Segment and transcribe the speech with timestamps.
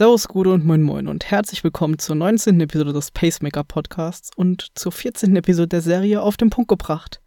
[0.00, 2.58] Servus, Gude und Moin Moin und herzlich willkommen zur 19.
[2.62, 5.36] Episode des Pacemaker Podcasts und zur 14.
[5.36, 7.20] Episode der Serie Auf den Punkt gebracht.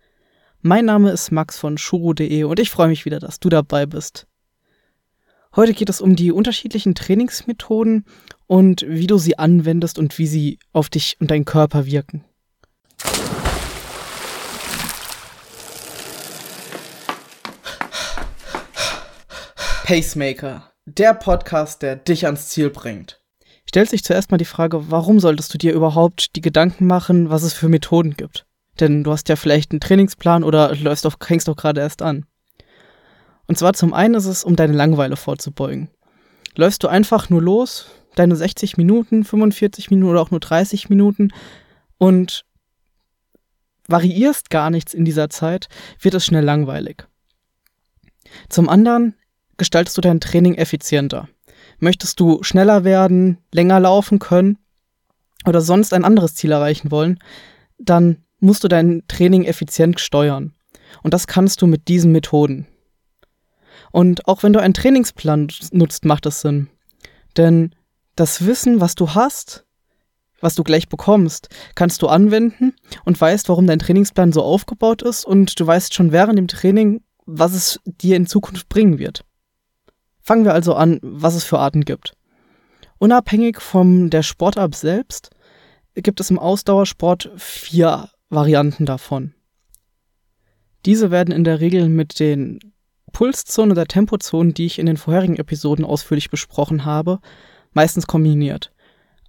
[0.63, 4.25] Mein Name ist Max von shuru.de und ich freue mich wieder, dass du dabei bist.
[5.55, 8.05] Heute geht es um die unterschiedlichen Trainingsmethoden
[8.47, 12.25] und wie du sie anwendest und wie sie auf dich und deinen Körper wirken.
[19.83, 23.21] Pacemaker der Podcast, der dich ans Ziel bringt.
[23.65, 27.43] Stellt sich zuerst mal die Frage, warum solltest du dir überhaupt die Gedanken machen, was
[27.43, 28.45] es für Methoden gibt?
[28.79, 32.25] Denn du hast ja vielleicht einen Trainingsplan oder läufst auf, hängst doch gerade erst an.
[33.47, 35.89] Und zwar zum einen ist es, um deine Langeweile vorzubeugen.
[36.55, 41.31] Läufst du einfach nur los, deine 60 Minuten, 45 Minuten oder auch nur 30 Minuten
[41.97, 42.45] und
[43.87, 45.67] variierst gar nichts in dieser Zeit,
[45.99, 47.05] wird es schnell langweilig.
[48.49, 49.15] Zum anderen
[49.63, 51.29] gestaltest du dein Training effizienter?
[51.79, 54.57] Möchtest du schneller werden, länger laufen können
[55.45, 57.17] oder sonst ein anderes Ziel erreichen wollen,
[57.77, 60.53] dann musst du dein Training effizient steuern.
[61.01, 62.67] Und das kannst du mit diesen Methoden.
[63.93, 66.67] Und auch wenn du einen Trainingsplan nutzt, macht es Sinn.
[67.37, 67.73] Denn
[68.17, 69.65] das Wissen, was du hast,
[70.41, 75.23] was du gleich bekommst, kannst du anwenden und weißt, warum dein Trainingsplan so aufgebaut ist
[75.23, 79.23] und du weißt schon während dem Training, was es dir in Zukunft bringen wird.
[80.23, 82.15] Fangen wir also an, was es für Arten gibt.
[82.97, 85.31] Unabhängig von der Sportart selbst
[85.95, 89.33] gibt es im Ausdauersport vier Varianten davon.
[90.85, 92.59] Diese werden in der Regel mit den
[93.11, 97.19] Pulszonen oder Tempozonen, die ich in den vorherigen Episoden ausführlich besprochen habe,
[97.73, 98.71] meistens kombiniert.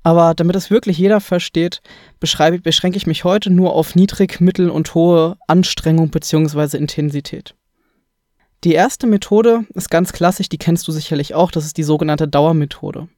[0.05, 1.83] Aber damit es wirklich jeder versteht,
[2.21, 6.77] beschränke ich mich heute nur auf niedrig, mittel und hohe Anstrengung bzw.
[6.77, 7.57] Intensität.
[8.65, 12.27] Die erste Methode ist ganz klassisch, die kennst du sicherlich auch, das ist die sogenannte
[12.27, 13.09] Dauermethode.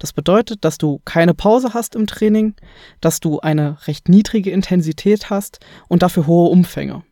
[0.00, 2.56] Das bedeutet, dass du keine Pause hast im Training,
[3.00, 7.04] dass du eine recht niedrige Intensität hast und dafür hohe Umfänge.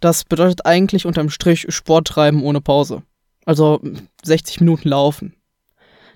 [0.00, 3.02] Das bedeutet eigentlich unterm Strich Sport treiben ohne Pause.
[3.44, 3.80] Also
[4.24, 5.34] 60 Minuten laufen.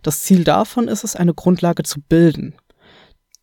[0.03, 2.55] Das Ziel davon ist es, eine Grundlage zu bilden,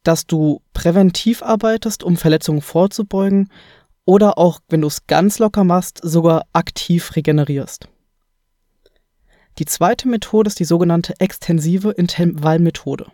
[0.02, 3.50] dass du präventiv arbeitest, um Verletzungen vorzubeugen
[4.10, 7.88] oder auch, wenn du es ganz locker machst, sogar aktiv regenerierst.
[9.60, 13.12] Die zweite Methode ist die sogenannte extensive Intervallmethode.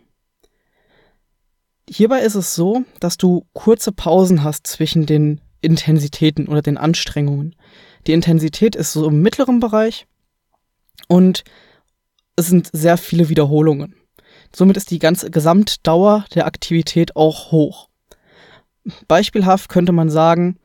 [1.89, 7.57] Hierbei ist es so, dass du kurze Pausen hast zwischen den Intensitäten oder den Anstrengungen.
[8.07, 10.07] Die Intensität ist so im mittleren Bereich
[11.09, 11.43] und
[12.37, 13.95] es sind sehr viele Wiederholungen.
[14.55, 17.89] Somit ist die ganze Gesamtdauer der Aktivität auch hoch.
[19.09, 20.57] Beispielhaft könnte man sagen,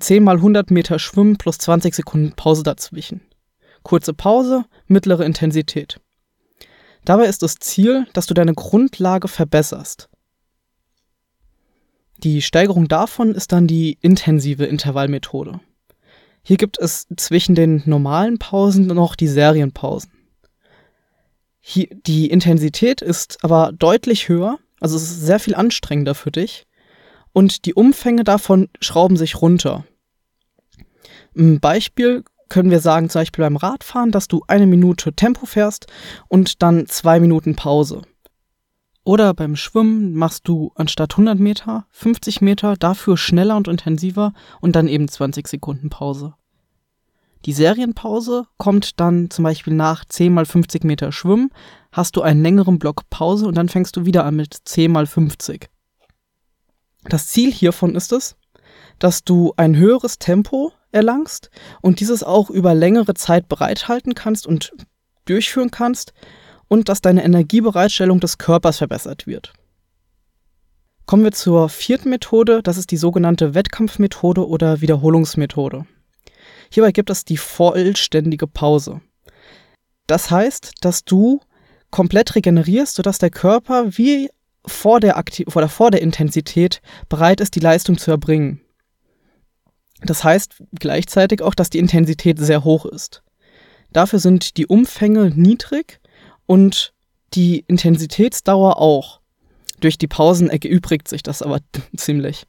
[0.00, 3.20] 10 mal 100 Meter Schwimmen plus 20 Sekunden Pause dazwischen.
[3.82, 6.00] Kurze Pause, mittlere Intensität.
[7.04, 10.08] Dabei ist das Ziel, dass du deine Grundlage verbesserst.
[12.18, 15.60] Die Steigerung davon ist dann die intensive Intervallmethode.
[16.42, 20.10] Hier gibt es zwischen den normalen Pausen noch die Serienpausen.
[21.60, 26.66] Hier, die Intensität ist aber deutlich höher, also es ist sehr viel anstrengender für dich
[27.36, 29.84] und die Umfänge davon schrauben sich runter.
[31.36, 35.86] Ein Beispiel können wir sagen, zum Beispiel beim Radfahren, dass du eine Minute Tempo fährst
[36.28, 38.00] und dann zwei Minuten Pause.
[39.04, 44.32] Oder beim Schwimmen machst du anstatt 100 Meter 50 Meter, dafür schneller und intensiver
[44.62, 46.32] und dann eben 20 Sekunden Pause.
[47.44, 51.50] Die Serienpause kommt dann zum Beispiel nach 10 mal 50 Meter Schwimmen,
[51.92, 55.06] hast du einen längeren Block Pause und dann fängst du wieder an mit 10 mal
[55.06, 55.68] 50.
[57.08, 58.36] Das Ziel hiervon ist es,
[58.98, 61.50] dass du ein höheres Tempo erlangst
[61.82, 64.72] und dieses auch über längere Zeit bereithalten kannst und
[65.26, 66.12] durchführen kannst
[66.68, 69.52] und dass deine Energiebereitstellung des Körpers verbessert wird.
[71.04, 75.86] Kommen wir zur vierten Methode, das ist die sogenannte Wettkampfmethode oder Wiederholungsmethode.
[76.70, 79.00] Hierbei gibt es die vollständige Pause.
[80.08, 81.40] Das heißt, dass du
[81.90, 84.30] komplett regenerierst, sodass der Körper wie
[84.66, 88.60] vor der, Aktiv oder vor der Intensität bereit ist, die Leistung zu erbringen.
[90.02, 93.22] Das heißt gleichzeitig auch, dass die Intensität sehr hoch ist.
[93.92, 96.00] Dafür sind die Umfänge niedrig
[96.46, 96.92] und
[97.34, 99.20] die Intensitätsdauer auch.
[99.80, 101.60] Durch die Pausen erübrigt sich das aber
[101.96, 102.46] ziemlich.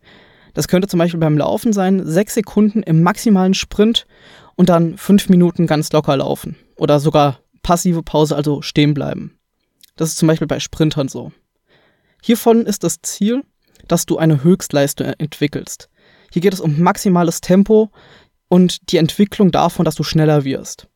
[0.53, 4.07] Das könnte zum Beispiel beim Laufen sein, sechs Sekunden im maximalen Sprint
[4.55, 6.55] und dann fünf Minuten ganz locker laufen.
[6.77, 9.37] Oder sogar passive Pause, also stehen bleiben.
[9.95, 11.31] Das ist zum Beispiel bei Sprintern so.
[12.21, 13.43] Hiervon ist das Ziel,
[13.87, 15.89] dass du eine Höchstleistung entwickelst.
[16.31, 17.89] Hier geht es um maximales Tempo
[18.49, 20.87] und die Entwicklung davon, dass du schneller wirst.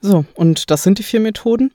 [0.00, 1.72] So, und das sind die vier Methoden.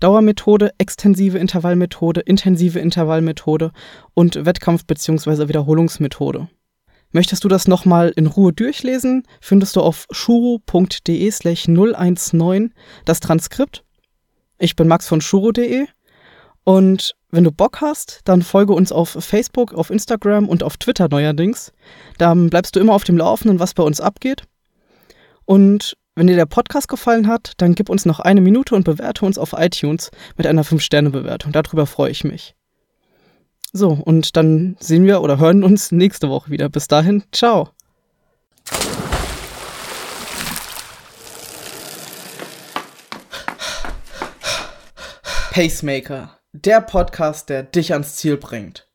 [0.00, 3.72] Dauermethode, extensive Intervallmethode, intensive Intervallmethode
[4.14, 5.48] und Wettkampf- bzw.
[5.48, 6.48] Wiederholungsmethode.
[7.12, 12.72] Möchtest du das nochmal in Ruhe durchlesen, findest du auf shuro.de slash 019
[13.04, 13.84] das Transkript.
[14.58, 15.86] Ich bin Max von shuro.de
[16.70, 21.08] und wenn du Bock hast, dann folge uns auf Facebook, auf Instagram und auf Twitter
[21.08, 21.72] neuerdings.
[22.16, 24.44] Dann bleibst du immer auf dem Laufenden, was bei uns abgeht.
[25.44, 29.26] Und wenn dir der Podcast gefallen hat, dann gib uns noch eine Minute und bewerte
[29.26, 31.50] uns auf iTunes mit einer 5-Sterne-Bewertung.
[31.50, 32.54] Darüber freue ich mich.
[33.72, 36.68] So, und dann sehen wir oder hören uns nächste Woche wieder.
[36.68, 37.70] Bis dahin, ciao.
[45.50, 48.89] Pacemaker, der Podcast, der dich ans Ziel bringt.